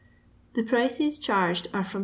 [0.55, 1.99] The prices charged are from 2s.